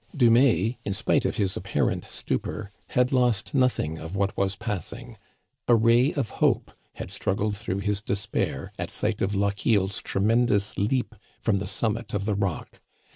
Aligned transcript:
Dumais, 0.17 0.77
in 0.83 0.95
spite 0.95 1.25
of 1.25 1.35
his 1.35 1.55
apparent 1.55 2.05
stupor, 2.05 2.71
had 2.87 3.11
lost 3.11 3.53
nothing 3.53 3.99
of 3.99 4.15
what 4.15 4.35
was 4.35 4.55
passing. 4.55 5.15
A 5.67 5.75
ray 5.75 6.11
of 6.13 6.31
hope 6.41 6.71
had 6.95 7.09
strug 7.09 7.37
gled 7.37 7.55
through 7.55 7.81
his 7.81 8.01
despair 8.01 8.71
at 8.79 8.89
sight 8.89 9.21
of 9.21 9.35
I.ochiel's 9.35 10.01
tremendous 10.01 10.75
leap 10.75 11.13
from 11.39 11.59
the 11.59 11.67
summit 11.67 12.15
of 12.15 12.25
the 12.25 12.33
rock. 12.33 12.81